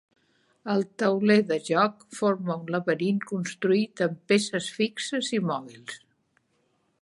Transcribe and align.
El 0.75 0.79
tauler 1.01 1.35
de 1.51 1.57
joc 1.67 2.01
forma 2.19 2.55
un 2.63 2.71
laberint 2.77 3.19
construït 3.33 4.03
amb 4.07 4.19
peces 4.33 4.71
fixes 4.79 5.31
i 5.41 5.43
mòbils. 5.53 6.01